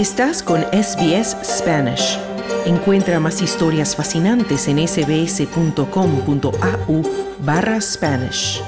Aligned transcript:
Estás 0.00 0.42
con 0.42 0.62
SBS 0.72 1.36
Spanish. 1.44 2.18
Encuentra 2.64 3.20
más 3.20 3.42
historias 3.42 3.94
fascinantes 3.94 4.66
en 4.66 4.78
sbs.com.au 4.88 5.82
barra 7.44 7.78
Spanish. 7.82 8.62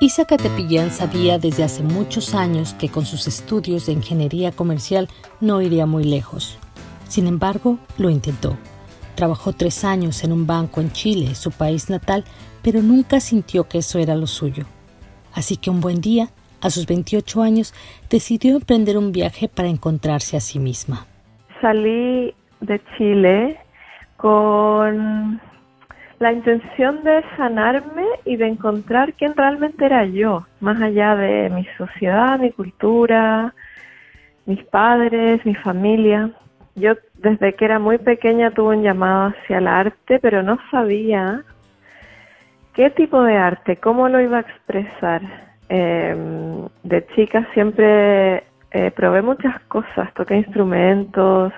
Isa 0.00 0.24
Catepillán 0.24 0.90
sabía 0.90 1.38
desde 1.38 1.62
hace 1.62 1.84
muchos 1.84 2.34
años 2.34 2.74
que 2.74 2.88
con 2.88 3.06
sus 3.06 3.28
estudios 3.28 3.86
de 3.86 3.92
ingeniería 3.92 4.50
comercial 4.50 5.08
no 5.40 5.62
iría 5.62 5.86
muy 5.86 6.02
lejos. 6.02 6.58
Sin 7.08 7.28
embargo, 7.28 7.78
lo 7.96 8.10
intentó. 8.10 8.56
Trabajó 9.22 9.52
tres 9.52 9.84
años 9.84 10.24
en 10.24 10.32
un 10.32 10.48
banco 10.48 10.80
en 10.80 10.90
Chile, 10.90 11.36
su 11.36 11.52
país 11.52 11.88
natal, 11.88 12.24
pero 12.60 12.82
nunca 12.82 13.20
sintió 13.20 13.68
que 13.68 13.78
eso 13.78 14.00
era 14.00 14.16
lo 14.16 14.26
suyo. 14.26 14.64
Así 15.32 15.56
que 15.56 15.70
un 15.70 15.80
buen 15.80 16.00
día, 16.00 16.26
a 16.60 16.70
sus 16.70 16.88
28 16.88 17.40
años, 17.40 17.72
decidió 18.10 18.56
emprender 18.56 18.98
un 18.98 19.12
viaje 19.12 19.46
para 19.46 19.68
encontrarse 19.68 20.36
a 20.36 20.40
sí 20.40 20.58
misma. 20.58 21.06
Salí 21.60 22.34
de 22.62 22.80
Chile 22.98 23.60
con 24.16 25.40
la 26.18 26.32
intención 26.32 27.04
de 27.04 27.22
sanarme 27.36 28.06
y 28.24 28.34
de 28.34 28.48
encontrar 28.48 29.14
quién 29.14 29.36
realmente 29.36 29.84
era 29.84 30.04
yo, 30.04 30.48
más 30.58 30.82
allá 30.82 31.14
de 31.14 31.48
mi 31.48 31.64
sociedad, 31.78 32.40
mi 32.40 32.50
cultura, 32.50 33.54
mis 34.46 34.64
padres, 34.64 35.46
mi 35.46 35.54
familia. 35.54 36.32
Yo 36.74 36.94
desde 37.14 37.54
que 37.54 37.66
era 37.66 37.78
muy 37.78 37.98
pequeña 37.98 38.50
tuve 38.50 38.76
un 38.76 38.82
llamado 38.82 39.34
hacia 39.34 39.58
el 39.58 39.66
arte, 39.66 40.18
pero 40.20 40.42
no 40.42 40.58
sabía 40.70 41.44
qué 42.72 42.88
tipo 42.90 43.22
de 43.22 43.36
arte, 43.36 43.76
cómo 43.76 44.08
lo 44.08 44.20
iba 44.20 44.38
a 44.38 44.40
expresar. 44.40 45.20
Em, 45.68 46.66
de 46.82 47.06
chica 47.14 47.46
siempre 47.52 48.44
eh, 48.70 48.90
probé 48.96 49.20
muchas 49.20 49.60
cosas, 49.68 50.12
toqué 50.14 50.36
instrumentos, 50.36 51.52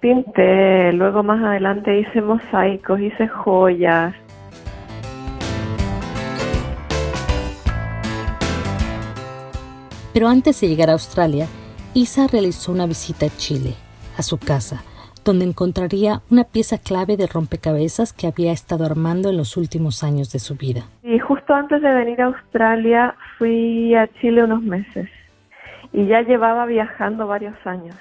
pinté, 0.00 0.92
luego 0.92 1.22
más 1.22 1.42
adelante 1.42 1.98
hice 1.98 2.20
mosaicos, 2.20 3.00
hice 3.00 3.28
joyas. 3.28 4.14
Pero 10.12 10.28
antes 10.28 10.60
de 10.60 10.68
llegar 10.68 10.90
a 10.90 10.92
Australia, 10.92 11.46
Isa 11.94 12.26
realizó 12.26 12.72
una 12.72 12.86
visita 12.86 13.26
a 13.26 13.30
Chile 13.30 13.85
a 14.16 14.22
su 14.22 14.38
casa, 14.38 14.82
donde 15.24 15.44
encontraría 15.44 16.20
una 16.30 16.44
pieza 16.44 16.78
clave 16.78 17.16
de 17.16 17.26
rompecabezas 17.26 18.12
que 18.12 18.26
había 18.26 18.52
estado 18.52 18.84
armando 18.84 19.30
en 19.30 19.36
los 19.36 19.56
últimos 19.56 20.04
años 20.04 20.32
de 20.32 20.38
su 20.38 20.56
vida. 20.56 20.84
Y 21.02 21.18
justo 21.18 21.54
antes 21.54 21.82
de 21.82 21.92
venir 21.92 22.20
a 22.22 22.26
Australia 22.26 23.14
fui 23.38 23.94
a 23.94 24.08
Chile 24.20 24.44
unos 24.44 24.62
meses 24.62 25.08
y 25.92 26.06
ya 26.06 26.22
llevaba 26.22 26.66
viajando 26.66 27.26
varios 27.26 27.56
años. 27.64 27.96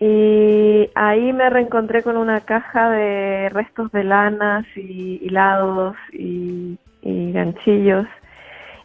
Y 0.00 0.90
ahí 0.94 1.32
me 1.32 1.48
reencontré 1.50 2.02
con 2.02 2.16
una 2.16 2.40
caja 2.40 2.90
de 2.90 3.48
restos 3.50 3.90
de 3.92 4.04
lanas 4.04 4.66
y 4.76 5.20
hilados 5.22 5.96
y, 6.12 6.76
y 7.02 7.32
ganchillos 7.32 8.06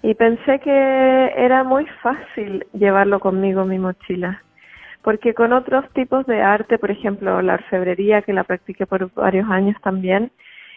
y 0.02 0.14
pensé 0.14 0.60
que 0.60 1.34
era 1.36 1.64
muy 1.64 1.86
fácil 2.02 2.66
llevarlo 2.73 3.20
conmigo 3.20 3.64
en 3.64 3.70
mi 3.70 3.80
mochila 3.80 4.42
porque 5.09 5.33
con 5.33 5.53
otros 5.53 5.89
tipos 5.93 6.23
de 6.27 6.43
arte, 6.43 6.77
por 6.77 6.91
ejemplo, 6.91 7.41
la 7.41 7.55
orfebrería, 7.55 8.21
que 8.21 8.31
la 8.31 8.43
practiqué 8.43 8.85
por 8.85 9.11
varios 9.15 9.49
años 9.49 9.75
también, 9.81 10.31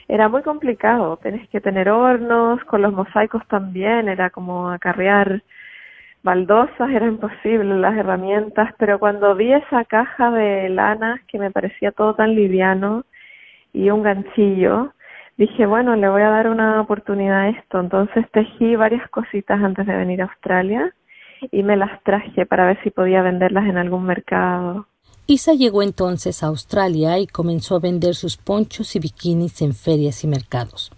era 0.09 0.31
muy 0.31 0.41
complicado. 0.41 1.19
Tenés 1.19 1.47
que 1.51 1.61
tener 1.61 1.91
hornos, 1.91 2.65
con 2.65 2.81
los 2.81 2.95
mosaicos 2.95 3.47
también, 3.49 4.09
era 4.09 4.31
como 4.31 4.71
acarrear 4.71 5.43
baldosas, 6.23 6.89
era 6.89 7.05
imposible 7.05 7.79
las 7.79 7.95
herramientas, 7.95 8.71
pero 8.79 8.99
cuando 8.99 9.35
vi 9.35 9.53
esa 9.53 9.85
caja 9.85 10.31
de 10.31 10.71
lanas 10.71 11.21
que 11.29 11.39
me 11.39 11.51
parecía 11.51 11.93
todo 11.93 12.15
tan 12.15 12.35
liviano 12.35 13.05
y 13.75 13.91
un 13.91 14.03
ganchillo, 14.03 14.95
dije, 15.37 15.67
bueno, 15.67 15.95
le 15.95 16.09
voy 16.09 16.23
a 16.23 16.31
dar 16.31 16.49
una 16.49 16.81
oportunidad 16.81 17.39
a 17.39 17.49
esto. 17.51 17.81
Entonces 17.81 18.25
tejí 18.31 18.77
varias 18.77 19.07
cositas 19.11 19.63
antes 19.63 19.85
de 19.87 19.95
venir 19.95 20.23
a 20.23 20.25
Australia 20.25 20.91
y 21.51 21.63
me 21.63 21.77
las 21.77 22.03
traje 22.03 22.47
para 22.47 22.67
ver 22.67 22.83
si 22.83 22.91
podía 22.91 23.23
venderlas 23.23 23.69
en 23.69 23.79
algún 23.79 24.05
mercado. 24.05 24.87
Isa 25.27 25.53
llegó 25.55 25.83
entonces 25.83 26.43
a 26.43 26.49
Australia 26.49 27.19
y 27.19 27.27
comenzó 27.27 27.77
a 27.77 27.81
vender 27.81 28.15
sus 28.15 28.37
ponchos 28.37 28.97
y 28.97 28.99
bikinis 28.99 29.63
en 29.63 29.73
ferias 29.73 30.25
y 30.25 30.27
mercados. 30.27 30.93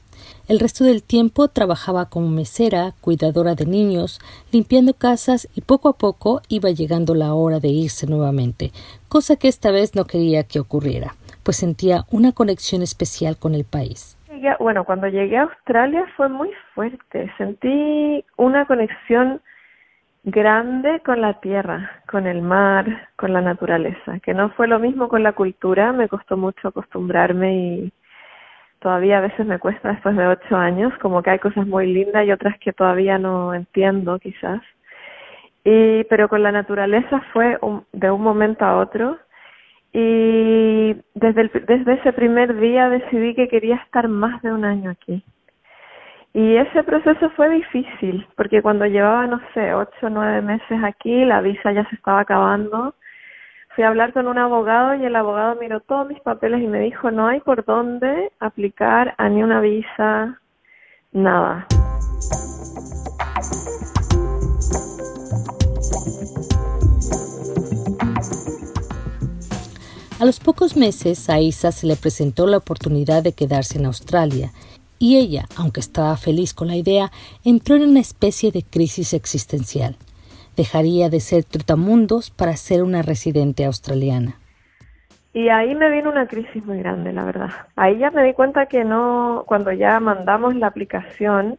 El 0.49 0.61
resto 0.61 0.85
del 0.85 1.03
tiempo 1.03 1.49
trabajaba 1.49 2.09
como 2.09 2.29
mesera, 2.29 2.93
cuidadora 3.01 3.55
de 3.55 3.67
niños, 3.67 4.21
limpiando 4.53 4.95
casas 4.95 5.49
y 5.55 5.61
poco 5.61 5.89
a 5.89 5.93
poco 5.95 6.41
iba 6.49 6.71
llegando 6.71 7.15
la 7.15 7.35
hora 7.35 7.61
de 7.61 7.69
irse 7.69 8.07
nuevamente, 8.07 8.71
cosa 9.09 9.37
que 9.37 9.49
esta 9.49 9.71
vez 9.71 9.95
no 9.95 10.05
quería 10.07 10.45
que 10.45 10.61
ocurriera, 10.61 11.15
pues 11.43 11.59
sentía 11.59 12.05
una 12.11 12.33
conexión 12.33 12.83
especial 12.83 13.37
con 13.39 13.55
el 13.55 13.65
país. 13.65 14.19
Bueno, 14.59 14.85
cuando 14.85 15.09
llegué 15.09 15.37
a 15.37 15.43
Australia 15.43 16.05
fue 16.17 16.29
muy 16.29 16.51
fuerte, 16.75 17.31
sentí 17.39 18.25
una 18.37 18.67
conexión 18.67 19.41
grande 20.25 21.01
con 21.01 21.21
la 21.21 21.35
tierra, 21.41 22.03
con 22.09 22.27
el 22.27 22.41
mar, 22.41 23.09
con 23.17 23.33
la 23.33 23.43
naturaleza, 23.43 24.21
que 24.21 24.33
no 24.33 24.51
fue 24.51 24.67
lo 24.67 24.79
mismo 24.79 25.09
con 25.09 25.23
la 25.23 25.33
cultura, 25.33 25.93
me 25.93 26.09
costó 26.09 26.37
mucho 26.37 26.69
acostumbrarme 26.69 27.55
y 27.55 27.93
todavía 28.81 29.19
a 29.19 29.23
veces 29.23 29.47
me 29.47 29.59
cuesta 29.59 29.91
después 29.91 30.17
de 30.17 30.27
ocho 30.27 30.57
años, 30.57 30.93
como 31.01 31.23
que 31.23 31.31
hay 31.31 31.39
cosas 31.39 31.67
muy 31.67 31.93
lindas 31.93 32.27
y 32.27 32.33
otras 32.33 32.59
que 32.59 32.73
todavía 32.73 33.19
no 33.19 33.55
entiendo 33.55 34.19
quizás. 34.19 34.63
Y, 35.65 36.05
pero 36.05 36.29
con 36.29 36.43
la 36.43 36.53
naturaleza 36.53 37.23
fue 37.33 37.59
de 37.93 38.11
un 38.11 38.23
momento 38.23 38.65
a 38.65 38.79
otro 38.79 39.19
y 39.93 40.97
desde, 41.15 41.51
desde 41.67 41.95
ese 41.95 42.13
primer 42.13 42.59
día 42.59 42.89
decidí 42.89 43.35
que 43.35 43.49
quería 43.49 43.77
estar 43.77 44.09
más 44.09 44.43
de 44.43 44.53
un 44.53 44.65
año 44.65 44.91
aquí. 44.91 45.23
Y 46.37 46.57
ese 46.57 46.83
proceso 46.83 47.31
fue 47.37 47.49
difícil, 47.49 48.27
porque 48.37 48.61
cuando 48.61 48.87
llevaba, 48.87 49.25
no 49.29 49.41
sé, 49.55 49.73
ocho 49.73 49.93
o 50.03 50.11
nueve 50.11 50.43
meses 50.43 50.83
aquí, 50.83 51.25
la 51.25 51.41
visa 51.41 51.71
ya 51.71 51.89
se 51.89 51.95
estaba 51.95 52.21
acabando. 52.21 52.97
Fui 53.77 53.85
a 53.85 53.89
hablar 53.89 54.13
con 54.13 54.27
un 54.27 54.37
abogado 54.37 54.97
y 54.97 55.05
el 55.05 55.15
abogado 55.15 55.55
miró 55.61 55.79
todos 55.79 56.09
mis 56.09 56.21
papeles 56.23 56.61
y 56.61 56.67
me 56.67 56.81
dijo, 56.81 57.13
no 57.13 57.29
hay 57.29 57.39
por 57.39 57.65
dónde 57.65 58.33
aplicar 58.41 59.15
a 59.17 59.29
ni 59.29 59.45
una 59.45 59.61
visa, 59.61 60.41
nada. 61.13 61.69
A 70.19 70.25
los 70.25 70.41
pocos 70.41 70.77
meses 70.77 71.31
a 71.31 71.39
Isa 71.39 71.71
se 71.71 71.87
le 71.87 71.95
presentó 71.95 72.49
la 72.49 72.57
oportunidad 72.57 73.23
de 73.23 73.35
quedarse 73.35 73.79
en 73.79 73.87
Australia 73.87 74.51
y 74.99 75.17
ella, 75.17 75.45
aunque 75.57 75.81
estaba 75.81 76.17
feliz 76.17 76.55
con 76.55 76.69
la 76.69 76.77
idea, 76.77 77.11
entró 77.45 77.77
en 77.77 77.83
una 77.83 78.01
especie 78.01 78.51
de 78.53 78.63
crisis 78.63 79.13
existencial. 79.13 79.97
Dejaría 80.57 81.09
de 81.09 81.21
ser 81.21 81.45
trutamundos 81.45 82.31
para 82.31 82.57
ser 82.57 82.83
una 82.83 83.03
residente 83.03 83.65
australiana. 83.65 84.39
Y 85.33 85.49
ahí 85.49 85.75
me 85.75 85.91
vino 85.91 86.11
una 86.11 86.29
crisis 86.29 86.65
muy 86.65 86.79
grande, 86.79 87.13
la 87.13 87.25
verdad. 87.25 87.51
Ahí 87.75 87.99
ya 87.99 88.13
me 88.13 88.23
di 88.23 88.35
cuenta 88.35 88.67
que 88.67 88.85
no, 88.85 89.43
cuando 89.47 89.73
ya 89.73 89.99
mandamos 89.99 90.55
la 90.55 90.69
aplicación, 90.69 91.59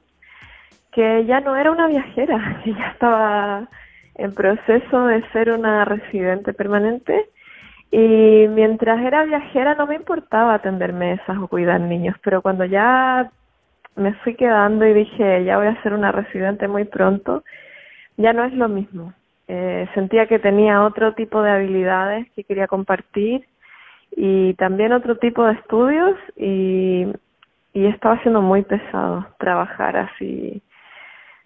que 0.93 1.25
ya 1.25 1.41
no 1.41 1.57
era 1.57 1.71
una 1.71 1.87
viajera, 1.87 2.61
que 2.63 2.73
ya 2.73 2.87
estaba 2.93 3.67
en 4.15 4.33
proceso 4.33 5.07
de 5.07 5.29
ser 5.31 5.51
una 5.51 5.83
residente 5.83 6.53
permanente. 6.53 7.29
Y 7.91 8.47
mientras 8.49 9.01
era 9.01 9.23
viajera 9.25 9.75
no 9.75 9.87
me 9.87 9.95
importaba 9.95 10.55
atender 10.55 10.93
mesas 10.93 11.37
o 11.37 11.47
cuidar 11.47 11.79
niños, 11.79 12.15
pero 12.23 12.41
cuando 12.41 12.65
ya 12.65 13.29
me 13.95 14.13
fui 14.15 14.35
quedando 14.35 14.85
y 14.85 14.93
dije, 14.93 15.45
ya 15.45 15.57
voy 15.57 15.67
a 15.67 15.81
ser 15.81 15.93
una 15.93 16.11
residente 16.11 16.67
muy 16.67 16.85
pronto, 16.85 17.43
ya 18.17 18.33
no 18.33 18.43
es 18.43 18.53
lo 18.53 18.67
mismo. 18.67 19.13
Eh, 19.47 19.87
sentía 19.93 20.27
que 20.27 20.39
tenía 20.39 20.83
otro 20.83 21.13
tipo 21.13 21.41
de 21.41 21.51
habilidades 21.51 22.29
que 22.31 22.43
quería 22.43 22.67
compartir 22.67 23.45
y 24.15 24.53
también 24.55 24.91
otro 24.91 25.17
tipo 25.17 25.45
de 25.45 25.53
estudios 25.53 26.17
y, 26.35 27.05
y 27.73 27.85
estaba 27.85 28.19
siendo 28.21 28.41
muy 28.41 28.63
pesado 28.63 29.27
trabajar 29.37 29.97
así 29.97 30.61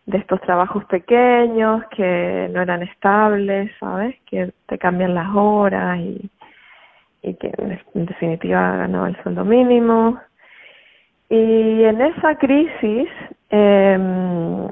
de 0.10 0.18
estos 0.18 0.42
trabajos 0.42 0.86
pequeños 0.86 1.84
que 1.96 2.50
no 2.52 2.62
eran 2.62 2.82
estables, 2.84 3.72
¿sabes? 3.80 4.16
Que 4.26 4.52
te 4.68 4.78
cambian 4.78 5.14
las 5.14 5.30
horas 5.36 6.00
y, 6.00 6.30
y 7.22 7.34
que 7.36 7.52
en 7.94 8.06
definitiva 8.06 8.78
ganaba 8.78 9.10
el 9.10 9.22
sueldo 9.22 9.46
mínimo 9.46 10.20
y 11.30 11.84
en 11.84 12.02
esa 12.02 12.36
crisis 12.36 13.08
eh, 13.52 14.68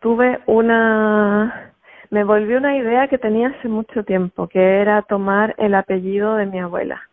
tuve 0.00 0.40
una, 0.46 1.72
me 2.10 2.24
volvió 2.24 2.58
una 2.58 2.76
idea 2.76 3.06
que 3.06 3.18
tenía 3.18 3.48
hace 3.50 3.68
mucho 3.68 4.02
tiempo, 4.02 4.48
que 4.48 4.80
era 4.80 5.02
tomar 5.02 5.54
el 5.58 5.76
apellido 5.76 6.34
de 6.34 6.46
mi 6.46 6.58
abuela, 6.58 7.08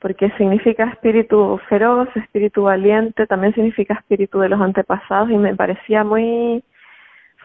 porque 0.00 0.30
significa 0.36 0.84
espíritu 0.90 1.58
feroz, 1.68 2.08
espíritu 2.16 2.62
valiente, 2.62 3.26
también 3.26 3.54
significa 3.54 3.94
espíritu 3.94 4.38
de 4.40 4.48
los 4.48 4.60
antepasados 4.60 5.30
y 5.30 5.36
me 5.36 5.54
parecía 5.54 6.04
muy 6.04 6.62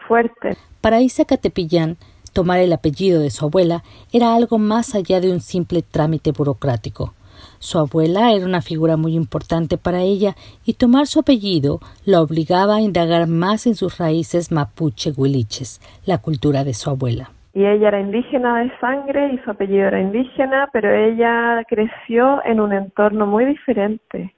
fuerte. 0.06 0.56
Para 0.80 1.00
Isa 1.00 1.24
Catepillán, 1.24 1.96
tomar 2.32 2.60
el 2.60 2.72
apellido 2.72 3.20
de 3.20 3.30
su 3.30 3.46
abuela 3.46 3.82
era 4.12 4.34
algo 4.34 4.58
más 4.58 4.94
allá 4.94 5.20
de 5.20 5.32
un 5.32 5.40
simple 5.40 5.82
trámite 5.82 6.32
burocrático. 6.32 7.14
Su 7.58 7.78
abuela 7.78 8.32
era 8.32 8.44
una 8.44 8.60
figura 8.60 8.96
muy 8.96 9.14
importante 9.14 9.78
para 9.78 10.02
ella 10.02 10.36
y 10.64 10.74
tomar 10.74 11.06
su 11.06 11.20
apellido 11.20 11.80
la 12.04 12.20
obligaba 12.20 12.76
a 12.76 12.80
indagar 12.80 13.26
más 13.28 13.66
en 13.66 13.74
sus 13.74 13.98
raíces 13.98 14.50
mapuche 14.50 15.12
huiliches, 15.12 15.80
la 16.04 16.18
cultura 16.18 16.64
de 16.64 16.74
su 16.74 16.90
abuela. 16.90 17.30
Y 17.54 17.66
ella 17.66 17.88
era 17.88 18.00
indígena 18.00 18.60
de 18.60 18.72
sangre 18.78 19.32
y 19.34 19.38
su 19.38 19.50
apellido 19.50 19.88
era 19.88 20.00
indígena, 20.00 20.68
pero 20.72 20.90
ella 20.90 21.62
creció 21.68 22.42
en 22.44 22.60
un 22.60 22.72
entorno 22.72 23.26
muy 23.26 23.44
diferente 23.44 24.34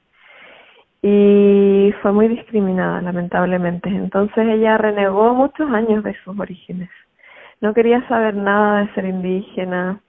y 1.00 1.94
fue 2.02 2.12
muy 2.12 2.28
discriminada, 2.28 3.00
lamentablemente. 3.02 3.88
Entonces 3.88 4.48
ella 4.48 4.78
renegó 4.78 5.34
muchos 5.34 5.70
años 5.70 6.02
de 6.02 6.14
sus 6.24 6.38
orígenes. 6.38 6.90
No 7.60 7.72
quería 7.72 8.06
saber 8.08 8.34
nada 8.34 8.80
de 8.80 8.94
ser 8.94 9.04
indígena, 9.04 10.00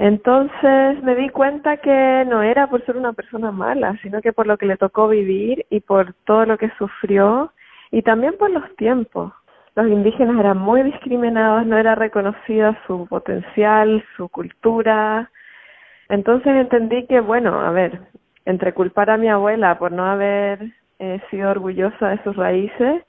entonces 0.00 1.02
me 1.02 1.14
di 1.14 1.28
cuenta 1.28 1.76
que 1.76 2.24
no 2.26 2.42
era 2.42 2.68
por 2.68 2.82
ser 2.86 2.96
una 2.96 3.12
persona 3.12 3.50
mala, 3.52 3.98
sino 4.00 4.22
que 4.22 4.32
por 4.32 4.46
lo 4.46 4.56
que 4.56 4.64
le 4.64 4.78
tocó 4.78 5.08
vivir 5.08 5.66
y 5.68 5.80
por 5.80 6.14
todo 6.24 6.46
lo 6.46 6.56
que 6.56 6.70
sufrió 6.78 7.52
y 7.90 8.00
también 8.00 8.38
por 8.38 8.50
los 8.50 8.64
tiempos. 8.76 9.30
Los 9.76 9.86
indígenas 9.86 10.38
eran 10.38 10.58
muy 10.58 10.82
discriminados, 10.82 11.66
no 11.66 11.78
era 11.78 11.94
reconocida 11.94 12.78
su 12.86 13.06
potencial, 13.06 14.04
su 14.16 14.28
cultura. 14.28 15.30
Entonces 16.08 16.54
entendí 16.54 17.06
que, 17.06 17.20
bueno, 17.20 17.60
a 17.60 17.70
ver, 17.70 18.00
entre 18.44 18.74
culpar 18.74 19.10
a 19.10 19.16
mi 19.16 19.28
abuela 19.28 19.78
por 19.78 19.92
no 19.92 20.04
haber 20.04 20.72
eh, 20.98 21.20
sido 21.30 21.50
orgullosa 21.50 22.08
de 22.08 22.22
sus 22.24 22.36
raíces 22.36 23.02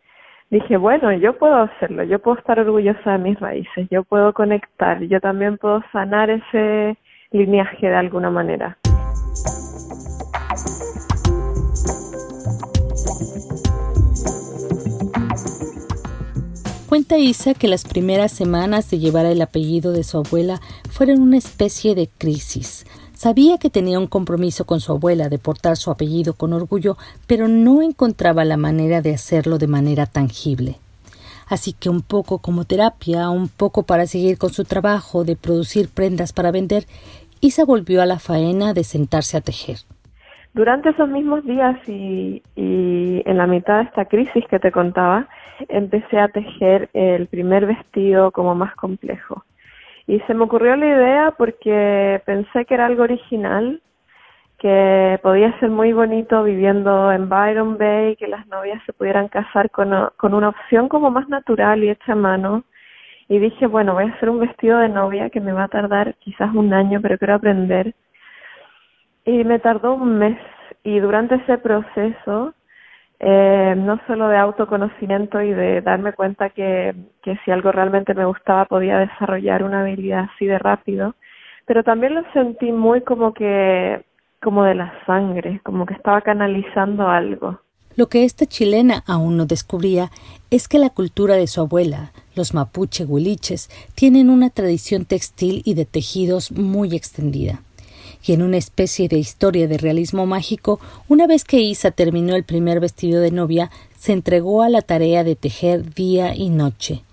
dije, 0.52 0.76
bueno, 0.78 1.12
yo 1.14 1.38
puedo 1.38 1.56
hacerlo, 1.56 2.04
yo 2.04 2.20
puedo 2.20 2.38
estar 2.38 2.60
orgullosa 2.60 3.14
de 3.14 3.18
mis 3.18 3.40
raíces, 3.40 3.88
yo 3.90 4.04
puedo 4.04 4.34
conectar, 4.34 5.02
yo 5.02 5.20
también 5.22 5.58
puedo 5.58 5.82
sanar 5.94 6.30
ese 6.30 6.98
lineaje 7.32 7.88
de 7.88 7.96
alguna 7.96 8.30
manera. 8.30 8.78
Cuenta 16.92 17.18
Isa 17.18 17.54
que 17.54 17.70
las 17.70 17.86
primeras 17.86 18.34
semanas 18.34 18.92
de 18.92 19.00
llevar 19.00 19.26
el 19.26 19.42
apellido 19.42 19.94
de 19.94 20.04
su 20.04 20.18
abuela 20.18 20.60
fueron 20.90 21.22
una 21.22 21.38
especie 21.38 21.96
de 21.96 22.10
crisis. 22.18 22.84
Sabía 23.14 23.58
que 23.58 23.70
tenía 23.70 23.98
un 23.98 24.08
compromiso 24.08 24.66
con 24.66 24.82
su 24.82 24.92
abuela 24.92 25.30
de 25.30 25.38
portar 25.40 25.78
su 25.78 25.90
apellido 25.90 26.34
con 26.34 26.52
orgullo, 26.52 26.98
pero 27.28 27.48
no 27.48 27.82
encontraba 27.82 28.44
la 28.44 28.58
manera 28.58 29.02
de 29.02 29.14
hacerlo 29.14 29.58
de 29.58 29.68
manera 29.68 30.06
tangible. 30.06 30.80
Así 31.50 31.72
que 31.72 31.88
un 31.88 32.02
poco 32.02 32.40
como 32.40 32.66
terapia, 32.66 33.30
un 33.30 33.48
poco 33.48 33.84
para 33.84 34.06
seguir 34.06 34.38
con 34.38 34.50
su 34.50 34.66
trabajo 34.66 35.24
de 35.24 35.38
producir 35.38 35.88
prendas 35.88 36.34
para 36.34 36.52
vender, 36.52 36.84
Isa 37.40 37.64
volvió 37.64 38.02
a 38.02 38.06
la 38.06 38.20
faena 38.20 38.74
de 38.74 38.84
sentarse 38.84 39.38
a 39.38 39.42
tejer. 39.42 39.78
Durante 40.54 40.90
esos 40.90 41.08
mismos 41.08 41.46
días 41.46 41.78
y, 41.88 42.44
y 42.58 43.24
en 43.26 43.38
la 43.38 43.48
mitad 43.48 43.78
de 43.78 43.84
esta 43.84 44.04
crisis 44.04 44.44
que 44.50 44.60
te 44.60 44.74
contaba, 44.74 45.30
empecé 45.70 46.20
a 46.20 46.28
tejer 46.28 46.90
el 46.94 47.28
primer 47.28 47.66
vestido 47.66 48.32
como 48.32 48.56
más 48.56 48.76
complejo. 48.76 49.44
Y 50.08 50.20
se 50.22 50.34
me 50.34 50.44
ocurrió 50.44 50.76
la 50.76 50.88
idea 50.88 51.34
porque 51.38 52.22
pensé 52.26 52.66
que 52.66 52.74
era 52.74 52.86
algo 52.86 53.04
original, 53.04 53.82
que 54.58 55.20
podía 55.24 55.58
ser 55.60 55.70
muy 55.70 55.92
bonito 55.92 56.44
viviendo 56.44 57.12
en 57.12 57.30
Byron 57.30 57.78
Bay, 57.78 58.16
que 58.16 58.28
las 58.28 58.46
novias 58.48 58.82
se 58.86 58.94
pudieran 58.94 59.28
casar 59.28 59.72
con, 59.72 59.92
una 60.34 60.50
opción 60.50 60.88
como 60.88 61.10
más 61.10 61.28
natural 61.30 61.84
y 61.84 61.90
hecha 61.90 62.14
a 62.14 62.16
mano. 62.16 62.64
Y 63.28 63.40
dije, 63.40 63.66
bueno, 63.66 63.94
voy 63.94 64.04
a 64.04 64.14
hacer 64.14 64.30
un 64.30 64.40
vestido 64.40 64.80
de 64.80 64.90
novia 64.90 65.30
que 65.30 65.40
me 65.40 65.54
va 65.54 65.64
a 65.64 65.68
tardar 65.68 66.16
quizás 66.20 66.54
un 66.54 66.74
año, 66.74 67.00
pero 67.02 67.18
quiero 67.18 67.36
aprender. 67.36 67.96
Y 69.26 69.44
me 69.44 69.60
tardó 69.60 69.94
un 69.96 70.20
mes. 70.20 70.38
Y 70.84 71.00
durante 71.00 71.36
ese 71.36 71.58
proceso 71.58 72.54
eh, 73.24 73.76
no 73.78 74.00
solo 74.08 74.30
de 74.30 74.38
autoconocimiento 74.38 75.40
y 75.42 75.54
de 75.54 75.82
darme 75.82 76.12
cuenta 76.14 76.50
que, 76.50 76.96
que 77.22 77.38
si 77.46 77.52
algo 77.52 77.72
realmente 77.72 78.16
me 78.16 78.26
gustaba 78.26 78.66
podía 78.66 78.98
desarrollar 78.98 79.64
una 79.64 79.82
habilidad 79.82 80.30
así 80.34 80.48
de 80.48 80.58
rápido, 80.58 81.14
pero 81.68 81.84
también 81.84 82.16
lo 82.16 82.24
sentí 82.34 82.72
muy 82.72 83.02
como 83.02 83.36
que, 83.36 84.04
como 84.42 84.64
de 84.64 84.74
la 84.74 84.92
sangre, 85.06 85.62
como 85.64 85.86
que 85.86 85.94
estaba 85.94 86.22
canalizando 86.22 87.08
algo. 87.08 87.60
Lo 87.96 88.08
que 88.08 88.24
esta 88.24 88.48
chilena 88.48 89.04
aún 89.06 89.38
no 89.38 89.46
descubría 89.46 90.10
es 90.50 90.68
que 90.68 90.80
la 90.80 90.90
cultura 90.90 91.36
de 91.36 91.46
su 91.46 91.62
abuela, 91.62 92.14
los 92.36 92.56
mapuche 92.56 93.06
huiliches, 93.06 93.70
tienen 93.94 94.32
una 94.32 94.50
tradición 94.50 95.06
textil 95.06 95.62
y 95.64 95.76
de 95.76 95.86
tejidos 95.86 96.52
muy 96.52 96.96
extendida 96.96 97.60
y 98.24 98.34
en 98.34 98.42
una 98.42 98.58
especie 98.58 99.08
de 99.08 99.18
historia 99.18 99.68
de 99.68 99.78
realismo 99.78 100.26
mágico, 100.26 100.80
una 101.08 101.28
vez 101.28 101.44
que 101.44 101.62
Isa 101.62 101.92
terminó 101.92 102.36
el 102.36 102.44
primer 102.44 102.80
vestido 102.80 103.22
de 103.22 103.32
novia, 103.32 103.72
se 104.00 104.14
entregó 104.14 104.62
a 104.62 104.70
la 104.70 104.82
tarea 104.82 105.24
de 105.24 105.36
tejer 105.36 105.94
día 105.94 106.36
y 106.36 106.50
noche. 106.50 107.04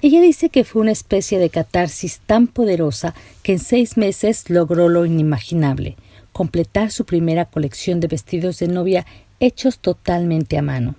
Ella 0.00 0.20
dice 0.20 0.48
que 0.48 0.64
fue 0.64 0.82
una 0.82 0.92
especie 0.92 1.38
de 1.38 1.50
catarsis 1.50 2.20
tan 2.24 2.46
poderosa 2.46 3.14
que 3.42 3.52
en 3.52 3.58
seis 3.58 3.96
meses 3.96 4.48
logró 4.48 4.88
lo 4.88 5.04
inimaginable, 5.04 5.96
completar 6.32 6.92
su 6.92 7.04
primera 7.04 7.46
colección 7.46 7.98
de 7.98 8.06
vestidos 8.06 8.60
de 8.60 8.68
novia 8.68 9.06
hechos 9.40 9.78
totalmente 9.78 10.56
a 10.56 10.62
mano. 10.62 10.94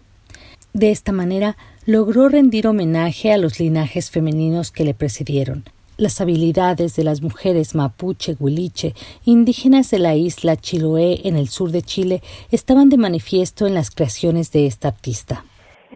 De 0.73 0.91
esta 0.91 1.11
manera 1.11 1.57
logró 1.85 2.29
rendir 2.29 2.67
homenaje 2.67 3.31
a 3.31 3.37
los 3.37 3.59
linajes 3.59 4.11
femeninos 4.11 4.71
que 4.71 4.83
le 4.83 4.93
precedieron, 4.93 5.63
las 5.99 6.21
habilidades 6.21 6.95
de 6.95 7.03
las 7.03 7.21
mujeres 7.21 7.75
mapuche, 7.75 8.35
huiliche, 8.39 8.93
indígenas 9.25 9.91
de 9.91 9.99
la 9.99 10.15
isla 10.15 10.55
Chiloé 10.55 11.27
en 11.27 11.35
el 11.35 11.47
sur 11.47 11.69
de 11.69 11.81
Chile, 11.81 12.21
estaban 12.51 12.89
de 12.89 12.97
manifiesto 12.97 13.67
en 13.67 13.73
las 13.75 13.93
creaciones 13.93 14.51
de 14.51 14.65
esta 14.65 14.87
artista. 14.87 15.43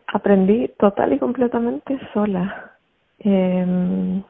Aprendí 0.08 0.70
total 0.78 1.14
y 1.14 1.20
completamente 1.20 1.98
sola, 2.14 2.74
em, 3.20 4.22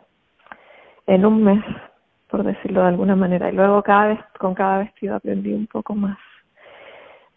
en 1.08 1.26
un 1.26 1.44
mes, 1.44 1.64
por 2.30 2.44
decirlo 2.44 2.82
de 2.82 2.88
alguna 2.88 3.16
manera, 3.16 3.52
y 3.52 3.56
luego 3.56 3.82
cada 3.84 4.08
vez 4.08 4.20
con 4.40 4.54
cada 4.54 4.80
vestido 4.80 5.16
aprendí 5.16 5.54
un 5.54 5.68
poco 5.68 5.96
más. 5.96 6.18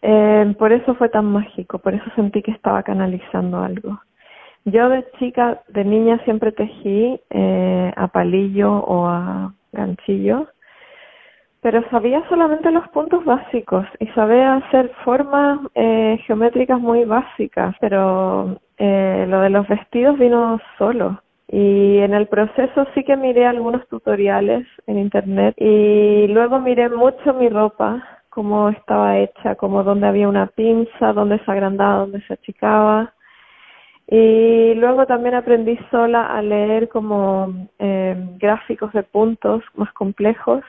Em, 0.01 0.53
por 0.53 0.71
eso 0.71 0.93
fue 0.95 1.09
tan 1.09 1.25
mágico, 1.25 1.79
por 1.79 1.93
eso 1.93 2.05
sentí 2.15 2.41
que 2.41 2.51
estaba 2.51 2.83
canalizando 2.83 3.57
algo. 3.59 3.99
Yo 4.67 4.89
de 4.89 5.05
chica, 5.17 5.61
de 5.69 5.85
niña 5.85 6.19
siempre 6.25 6.51
tejí 6.51 7.21
eh, 7.29 7.93
a 7.95 8.07
palillo 8.09 8.73
o 8.79 9.07
a 9.07 9.53
ganchillo, 9.71 10.47
pero 11.61 11.89
sabía 11.89 12.21
solamente 12.27 12.69
los 12.71 12.85
puntos 12.89 13.23
básicos 13.23 13.85
y 14.01 14.07
sabía 14.07 14.55
hacer 14.55 14.91
formas 15.05 15.59
eh, 15.73 16.19
geométricas 16.27 16.81
muy 16.81 17.05
básicas, 17.05 17.77
pero 17.79 18.59
eh, 18.77 19.25
lo 19.29 19.39
de 19.39 19.51
los 19.51 19.65
vestidos 19.69 20.19
vino 20.19 20.59
solo. 20.77 21.21
Y 21.47 21.99
en 21.99 22.13
el 22.13 22.27
proceso 22.27 22.87
sí 22.93 23.05
que 23.05 23.15
miré 23.15 23.45
algunos 23.45 23.87
tutoriales 23.87 24.67
en 24.85 24.97
internet 24.97 25.55
y 25.57 26.27
luego 26.27 26.59
miré 26.59 26.89
mucho 26.89 27.33
mi 27.35 27.47
ropa, 27.47 28.05
cómo 28.27 28.67
estaba 28.67 29.17
hecha, 29.17 29.55
como 29.55 29.85
dónde 29.85 30.07
había 30.07 30.27
una 30.27 30.47
pinza, 30.47 31.13
dónde 31.13 31.39
se 31.45 31.51
agrandaba, 31.51 31.99
dónde 31.99 32.21
se 32.27 32.33
achicaba 32.33 33.13
y 34.07 34.73
luego 34.75 35.05
también 35.05 35.35
aprendí 35.35 35.77
sola 35.91 36.27
a 36.27 36.41
leer 36.41 36.87
como 36.87 37.67
eh, 37.77 38.15
gráficos 38.37 38.93
de 38.93 39.03
puntos 39.03 39.63
más 39.75 39.91
complejos 39.93 40.63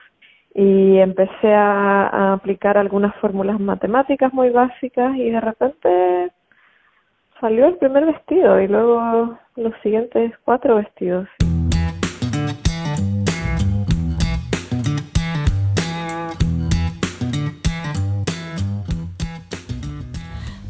y 0.54 0.98
empecé 0.98 1.54
a, 1.54 2.08
a 2.08 2.32
aplicar 2.32 2.76
algunas 2.76 3.14
fórmulas 3.16 3.60
matemáticas 3.60 4.32
muy 4.32 4.50
básicas 4.50 5.16
y 5.16 5.30
de 5.30 5.40
repente 5.40 6.32
salió 7.40 7.66
el 7.66 7.76
primer 7.76 8.06
vestido 8.06 8.60
y 8.60 8.66
luego 8.66 9.38
los 9.56 9.72
siguientes 9.82 10.32
cuatro 10.44 10.76
vestidos. 10.76 11.28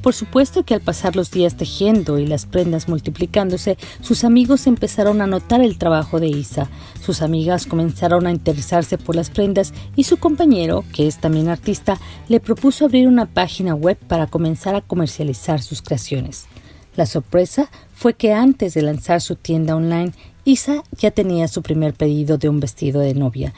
Por 0.02 0.14
supuesto 0.14 0.64
que 0.64 0.74
al 0.74 0.80
pasar 0.80 1.16
los 1.16 1.30
días 1.32 1.56
tejiendo 1.56 2.18
y 2.18 2.26
las 2.26 2.46
prendas 2.46 2.88
multiplicándose, 2.88 3.76
sus 4.00 4.22
amigos 4.22 4.68
empezaron 4.68 5.20
a 5.20 5.26
notar 5.26 5.60
el 5.60 5.76
trabajo 5.76 6.20
de 6.20 6.28
Isa. 6.28 6.70
Sus 7.04 7.20
amigas 7.20 7.66
comenzaron 7.66 8.26
a 8.26 8.30
interesarse 8.30 8.96
por 8.96 9.16
las 9.16 9.30
prendas 9.30 9.74
y 9.96 10.04
su 10.04 10.18
compañero, 10.18 10.84
que 10.94 11.08
es 11.08 11.18
también 11.18 11.48
artista, 11.48 11.98
le 12.28 12.38
propuso 12.38 12.84
abrir 12.84 13.08
una 13.08 13.26
página 13.26 13.74
web 13.74 13.98
para 14.06 14.28
comenzar 14.28 14.76
a 14.76 14.82
comercializar 14.82 15.60
sus 15.62 15.82
creaciones. 15.82 16.46
La 16.94 17.06
sorpresa 17.06 17.70
fue 17.92 18.14
que 18.14 18.32
antes 18.32 18.74
de 18.74 18.82
lanzar 18.82 19.20
su 19.20 19.34
tienda 19.36 19.74
online, 19.76 20.12
Isa 20.44 20.82
ya 20.92 21.10
tenía 21.10 21.46
su 21.46 21.62
primer 21.62 21.92
pedido 21.92 22.38
de 22.38 22.48
un 22.48 22.58
vestido 22.58 23.00
de 23.00 23.14
novia, 23.14 23.52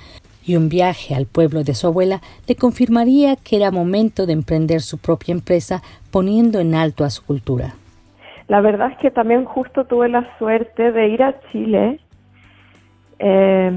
y 0.47 0.57
un 0.57 0.69
viaje 0.69 1.15
al 1.15 1.27
pueblo 1.27 1.65
de 1.65 1.75
su 1.75 1.87
abuela 1.87 2.21
le 2.47 2.57
confirmaría 2.57 3.37
que 3.37 3.57
era 3.57 3.71
momento 3.71 4.27
de 4.27 4.33
emprender 4.33 4.81
su 4.81 4.99
propia 4.99 5.33
empresa 5.33 5.83
poniendo 6.11 6.61
en 6.61 6.75
alto 6.75 7.05
a 7.05 7.11
su 7.11 7.25
cultura. 7.25 7.75
La 8.49 8.61
verdad 8.61 8.91
es 8.93 8.99
que 8.99 9.11
también 9.11 9.45
justo 9.45 9.85
tuve 9.85 10.09
la 10.09 10.37
suerte 10.39 10.91
de 10.91 11.09
ir 11.09 11.23
a 11.23 11.41
Chile 11.53 12.01
eh, 13.21 13.71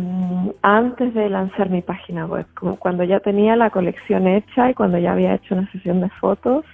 antes 0.62 1.13
de 1.13 1.29
lanzar 1.29 1.70
mi 1.70 1.82
página 1.82 2.25
web, 2.25 2.46
como 2.55 2.77
cuando 2.77 3.03
ya 3.03 3.20
tenía 3.20 3.55
la 3.55 3.70
colección 3.70 4.25
hecha 4.27 4.70
y 4.70 4.74
cuando 4.74 4.98
ya 4.98 5.12
había 5.12 5.36
hecho 5.36 5.53
una 5.53 5.70
sesión 5.72 6.00
de 6.00 6.10
fotos, 6.10 6.65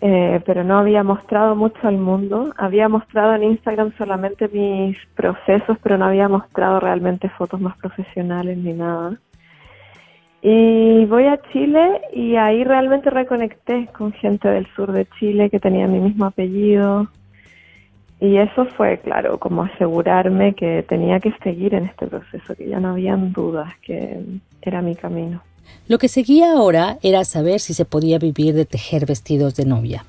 eh, 0.00 0.40
pero 0.44 0.64
no 0.64 0.78
había 0.78 1.02
mostrado 1.02 1.56
mucho 1.56 1.78
al 1.88 1.98
mundo. 1.98 2.52
Había 2.56 2.88
mostrado 2.88 3.34
en 3.34 3.44
Instagram 3.44 3.92
solamente 3.96 4.48
mis 4.48 4.98
procesos, 5.14 5.78
pero 5.82 5.98
no 5.98 6.06
había 6.06 6.28
mostrado 6.28 6.80
realmente 6.80 7.28
fotos 7.30 7.60
más 7.60 7.76
profesionales 7.78 8.58
ni 8.58 8.72
nada. 8.72 9.18
Y 10.42 11.04
voy 11.06 11.24
a 11.26 11.40
Chile 11.52 12.00
y 12.12 12.36
ahí 12.36 12.62
realmente 12.62 13.10
reconecté 13.10 13.88
con 13.88 14.12
gente 14.12 14.48
del 14.48 14.66
sur 14.74 14.92
de 14.92 15.06
Chile 15.18 15.50
que 15.50 15.58
tenía 15.58 15.86
mi 15.88 15.98
mismo 15.98 16.26
apellido, 16.26 17.08
y 18.18 18.38
eso 18.38 18.64
fue, 18.76 18.98
claro, 18.98 19.38
como 19.38 19.62
asegurarme 19.62 20.54
que 20.54 20.82
tenía 20.88 21.20
que 21.20 21.32
seguir 21.42 21.74
en 21.74 21.84
este 21.84 22.06
proceso, 22.06 22.54
que 22.54 22.68
ya 22.68 22.80
no 22.80 22.90
habían 22.90 23.32
dudas, 23.32 23.74
que 23.82 24.20
era 24.62 24.80
mi 24.80 24.94
camino. 24.96 25.42
Lo 25.88 25.98
que 25.98 26.08
seguía 26.08 26.52
ahora 26.52 26.98
era 27.02 27.24
saber 27.24 27.60
si 27.60 27.74
se 27.74 27.84
podía 27.84 28.18
vivir 28.18 28.54
de 28.54 28.64
tejer 28.64 29.06
vestidos 29.06 29.54
de 29.56 29.64
novia. 29.64 30.04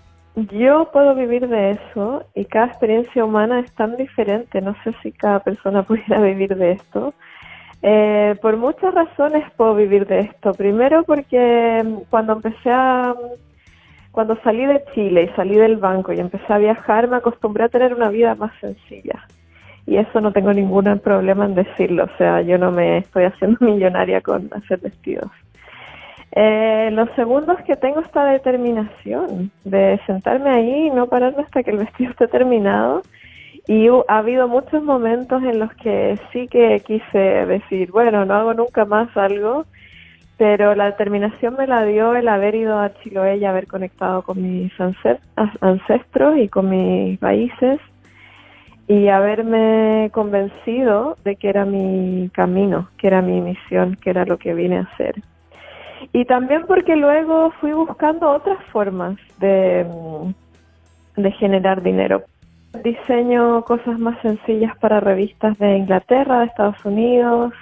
Yo 0.51 0.89
puedo 0.93 1.15
vivir 1.15 1.47
de 1.47 1.71
eso 1.71 2.23
y 2.35 2.45
cada 2.45 2.67
experiencia 2.67 3.25
humana 3.25 3.59
es 3.59 3.71
tan 3.73 3.95
diferente. 3.97 4.61
No 4.61 4.75
sé 4.83 4.93
si 5.01 5.11
cada 5.11 5.39
persona 5.39 5.83
pudiera 5.87 6.21
vivir 6.21 6.55
de 6.55 6.73
esto. 6.73 7.13
Eh, 7.81 8.35
por 8.41 8.57
muchas 8.57 8.93
razones 8.93 9.43
puedo 9.55 9.75
vivir 9.75 10.05
de 10.07 10.19
esto. 10.19 10.53
Primero 10.53 11.03
porque 11.03 11.83
cuando 12.09 12.33
empecé 12.33 12.71
a 12.71 13.15
cuando 14.11 14.35
salí 14.41 14.65
de 14.65 14.83
Chile 14.95 15.29
y 15.31 15.35
salí 15.35 15.55
del 15.55 15.77
banco 15.77 16.11
y 16.11 16.19
empecé 16.19 16.51
a 16.51 16.57
viajar, 16.57 17.07
me 17.07 17.17
acostumbré 17.17 17.65
a 17.65 17.69
tener 17.69 17.93
una 17.93 18.09
vida 18.09 18.33
más 18.33 18.51
sencilla. 18.59 19.27
Y 19.85 19.97
eso 19.97 20.19
no 20.21 20.31
tengo 20.31 20.51
ningún 20.53 20.99
problema 20.99 21.45
en 21.45 21.53
decirlo. 21.53 22.05
O 22.05 22.17
sea, 22.17 22.41
yo 22.41 22.57
no 22.57 22.71
me 22.71 22.97
estoy 22.97 23.25
haciendo 23.25 23.57
millonaria 23.65 24.21
con 24.21 24.49
hacer 24.53 24.79
vestidos. 24.79 25.31
Eh, 26.39 26.89
lo 26.91 27.07
segundo 27.15 27.53
es 27.53 27.65
que 27.65 27.75
tengo 27.75 27.99
esta 28.01 28.23
determinación 28.25 29.49
de 29.63 29.99
sentarme 30.05 30.51
ahí 30.51 30.85
y 30.85 30.89
no 30.91 31.07
pararme 31.07 31.41
hasta 31.41 31.63
que 31.63 31.71
el 31.71 31.77
vestido 31.77 32.11
esté 32.11 32.27
terminado. 32.27 33.01
Y 33.67 33.87
ha 34.07 34.19
habido 34.19 34.47
muchos 34.47 34.83
momentos 34.83 35.41
en 35.41 35.57
los 35.57 35.73
que 35.73 36.19
sí 36.31 36.47
que 36.47 36.79
quise 36.85 37.17
decir, 37.17 37.91
bueno, 37.91 38.23
no 38.23 38.35
hago 38.35 38.53
nunca 38.53 38.85
más 38.85 39.15
algo 39.17 39.65
pero 40.37 40.75
la 40.75 40.85
determinación 40.85 41.55
me 41.57 41.65
la 41.65 41.83
dio 41.83 42.15
el 42.15 42.27
haber 42.27 42.53
ido 42.53 42.79
a 42.79 42.93
Chiloé 43.01 43.37
y 43.37 43.45
haber 43.45 43.65
conectado 43.65 44.21
con 44.21 44.39
mis 44.39 44.71
ancestros 45.61 46.37
y 46.37 46.47
con 46.47 46.69
mis 46.69 47.17
países 47.17 47.79
y 48.87 49.07
haberme 49.07 50.11
convencido 50.13 51.17
de 51.25 51.35
que 51.35 51.49
era 51.49 51.65
mi 51.65 52.29
camino, 52.33 52.87
que 52.99 53.07
era 53.07 53.23
mi 53.23 53.41
misión, 53.41 53.95
que 53.95 54.11
era 54.11 54.25
lo 54.25 54.37
que 54.37 54.53
vine 54.53 54.77
a 54.77 54.81
hacer. 54.81 55.15
Y 56.13 56.25
también 56.25 56.65
porque 56.67 56.95
luego 56.95 57.51
fui 57.59 57.71
buscando 57.71 58.29
otras 58.29 58.63
formas 58.71 59.17
de, 59.39 59.85
de 61.15 61.31
generar 61.31 61.81
dinero. 61.81 62.23
Diseño 62.83 63.63
cosas 63.63 63.97
más 63.99 64.19
sencillas 64.21 64.77
para 64.77 64.99
revistas 64.99 65.57
de 65.57 65.77
Inglaterra, 65.77 66.39
de 66.39 66.45
Estados 66.45 66.83
Unidos, 66.85 67.53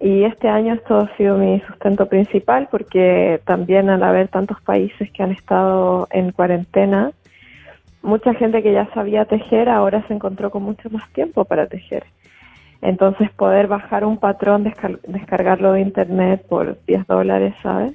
y 0.00 0.22
este 0.22 0.48
año 0.48 0.74
esto 0.74 0.96
ha 0.96 1.16
sido 1.16 1.36
mi 1.36 1.60
sustento 1.60 2.06
principal 2.06 2.68
porque 2.70 3.40
también 3.44 3.90
al 3.90 4.02
haber 4.04 4.28
tantos 4.28 4.60
países 4.62 5.10
que 5.10 5.22
han 5.22 5.32
estado 5.32 6.06
en 6.10 6.30
cuarentena, 6.30 7.10
mucha 8.02 8.32
gente 8.34 8.62
que 8.62 8.72
ya 8.72 8.88
sabía 8.94 9.24
tejer 9.24 9.68
ahora 9.68 10.06
se 10.06 10.14
encontró 10.14 10.50
con 10.50 10.62
mucho 10.62 10.88
más 10.90 11.08
tiempo 11.12 11.44
para 11.44 11.66
tejer. 11.66 12.04
Entonces 12.80 13.30
poder 13.32 13.66
bajar 13.66 14.04
un 14.04 14.18
patrón, 14.18 14.64
descargarlo 15.06 15.72
de 15.72 15.80
internet 15.80 16.46
por 16.48 16.78
10 16.86 17.06
dólares, 17.06 17.54
¿sabes? 17.62 17.94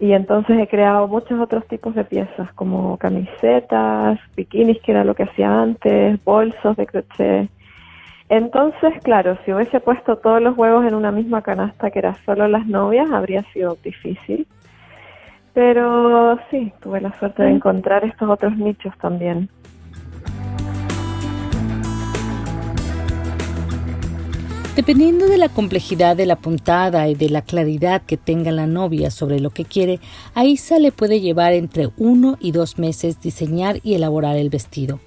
Y 0.00 0.12
entonces 0.12 0.58
he 0.58 0.66
creado 0.66 1.06
muchos 1.06 1.38
otros 1.38 1.66
tipos 1.68 1.94
de 1.94 2.04
piezas 2.04 2.52
como 2.54 2.96
camisetas, 2.96 4.18
bikinis, 4.34 4.80
que 4.82 4.92
era 4.92 5.04
lo 5.04 5.14
que 5.14 5.24
hacía 5.24 5.62
antes, 5.62 6.22
bolsos 6.24 6.76
de 6.76 6.86
crochet, 6.86 7.50
entonces, 8.32 8.94
claro, 9.02 9.36
si 9.44 9.52
hubiese 9.52 9.78
puesto 9.78 10.16
todos 10.16 10.40
los 10.40 10.56
huevos 10.56 10.86
en 10.86 10.94
una 10.94 11.12
misma 11.12 11.42
canasta 11.42 11.90
que 11.90 11.98
era 11.98 12.14
solo 12.24 12.48
las 12.48 12.66
novias, 12.66 13.10
habría 13.10 13.42
sido 13.52 13.76
difícil. 13.84 14.46
Pero 15.52 16.38
sí, 16.50 16.72
tuve 16.80 17.02
la 17.02 17.12
suerte 17.18 17.42
de 17.42 17.50
encontrar 17.50 18.06
estos 18.06 18.30
otros 18.30 18.56
nichos 18.56 18.96
también. 18.96 19.50
Dependiendo 24.76 25.26
de 25.26 25.36
la 25.36 25.50
complejidad 25.50 26.16
de 26.16 26.24
la 26.24 26.36
puntada 26.36 27.06
y 27.06 27.14
de 27.14 27.28
la 27.28 27.42
claridad 27.42 28.00
que 28.00 28.16
tenga 28.16 28.50
la 28.52 28.66
novia 28.66 29.10
sobre 29.10 29.38
lo 29.38 29.50
que 29.50 29.66
quiere, 29.66 30.00
a 30.34 30.46
Isa 30.46 30.78
le 30.78 30.92
puede 30.92 31.20
llevar 31.20 31.52
entre 31.52 31.90
uno 31.98 32.38
y 32.40 32.52
dos 32.52 32.78
meses 32.78 33.20
diseñar 33.20 33.80
y 33.82 33.92
elaborar 33.92 34.38
el 34.38 34.48
vestido. 34.48 34.98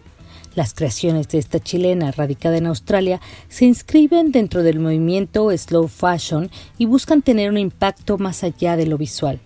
Las 0.53 0.75
creaciones 0.75 1.29
de 1.29 1.39
esta 1.39 1.60
chilena 1.60 2.12
radicada 2.12 2.57
en 2.57 2.67
Australia 2.67 3.19
se 3.50 3.65
inscriben 3.65 4.31
dentro 4.31 4.62
del 4.62 4.79
movimiento 4.79 5.50
slow 5.57 5.88
fashion 5.88 6.51
y 6.77 6.86
buscan 6.86 7.24
tener 7.24 7.50
un 7.50 7.57
impacto 7.57 8.19
más 8.19 8.43
allá 8.43 8.77
de 8.77 8.86
lo 8.86 9.00
visual. 9.00 9.39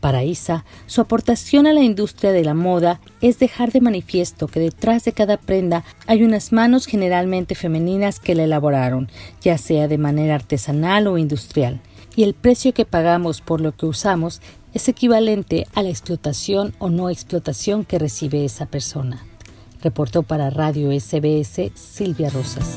Para 0.00 0.24
Isa, 0.24 0.64
su 0.86 1.02
aportación 1.02 1.66
a 1.66 1.74
la 1.74 1.82
industria 1.82 2.32
de 2.32 2.42
la 2.42 2.54
moda 2.54 3.00
es 3.20 3.38
dejar 3.38 3.70
de 3.70 3.82
manifiesto 3.82 4.48
que 4.48 4.58
detrás 4.58 5.04
de 5.04 5.12
cada 5.12 5.36
prenda 5.36 5.84
hay 6.06 6.22
unas 6.22 6.52
manos 6.52 6.86
generalmente 6.86 7.54
femeninas 7.54 8.18
que 8.18 8.34
la 8.34 8.44
elaboraron, 8.44 9.10
ya 9.42 9.58
sea 9.58 9.88
de 9.88 9.98
manera 9.98 10.34
artesanal 10.34 11.06
o 11.06 11.18
industrial, 11.18 11.80
y 12.16 12.22
el 12.22 12.32
precio 12.32 12.72
que 12.72 12.86
pagamos 12.86 13.42
por 13.42 13.60
lo 13.60 13.72
que 13.72 13.86
usamos 13.86 14.40
es 14.72 14.88
equivalente 14.88 15.66
a 15.74 15.82
la 15.82 15.90
explotación 15.90 16.74
o 16.78 16.88
no 16.88 17.10
explotación 17.10 17.84
que 17.84 17.98
recibe 17.98 18.44
esa 18.44 18.66
persona. 18.66 19.22
Reportó 19.82 20.22
para 20.22 20.50
Radio 20.50 20.98
SBS 20.98 21.72
Silvia 21.74 22.30
Rosas. 22.30 22.76